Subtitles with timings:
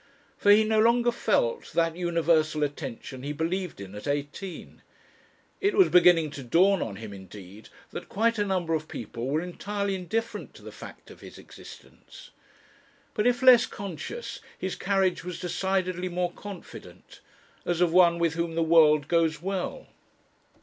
[0.35, 4.81] For he no longer felt that universal attention he believed in at eighteen;
[5.59, 9.41] it was beginning to dawn on him indeed that quite a number of people were
[9.41, 12.31] entirely indifferent to the fact of his existence.
[13.13, 17.19] But if less conscious, his carriage was decidedly more confident
[17.63, 19.85] as of one with whom the world goes well.